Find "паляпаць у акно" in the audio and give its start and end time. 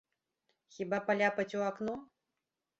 1.11-2.01